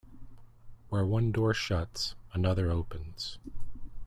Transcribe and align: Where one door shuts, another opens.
Where 0.89 1.05
one 1.05 1.31
door 1.31 1.53
shuts, 1.53 2.15
another 2.33 2.71
opens. 2.71 3.37